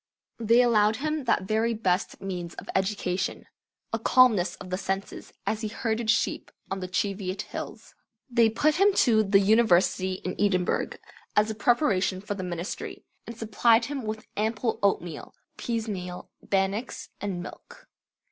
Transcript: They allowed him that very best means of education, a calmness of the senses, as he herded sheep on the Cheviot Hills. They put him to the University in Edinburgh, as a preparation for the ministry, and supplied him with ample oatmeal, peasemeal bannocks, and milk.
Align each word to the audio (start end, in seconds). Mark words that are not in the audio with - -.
They 0.39 0.63
allowed 0.63 0.95
him 0.95 1.25
that 1.25 1.43
very 1.43 1.75
best 1.75 2.19
means 2.19 2.55
of 2.55 2.67
education, 2.73 3.45
a 3.93 3.99
calmness 3.99 4.55
of 4.55 4.71
the 4.71 4.77
senses, 4.79 5.31
as 5.45 5.61
he 5.61 5.67
herded 5.67 6.09
sheep 6.09 6.49
on 6.71 6.79
the 6.79 6.87
Cheviot 6.87 7.43
Hills. 7.43 7.93
They 8.27 8.49
put 8.49 8.77
him 8.77 8.93
to 8.95 9.21
the 9.21 9.39
University 9.39 10.13
in 10.13 10.35
Edinburgh, 10.39 10.93
as 11.35 11.51
a 11.51 11.53
preparation 11.53 12.19
for 12.19 12.33
the 12.33 12.41
ministry, 12.41 13.05
and 13.27 13.37
supplied 13.37 13.85
him 13.85 14.01
with 14.01 14.25
ample 14.35 14.79
oatmeal, 14.81 15.35
peasemeal 15.55 16.31
bannocks, 16.49 17.09
and 17.21 17.43
milk. 17.43 17.87